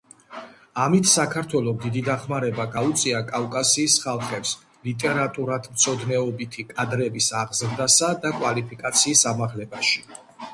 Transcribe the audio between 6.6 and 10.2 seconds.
კადრების აღზრდასა და კვალიფიკაციის ამაღლებაში.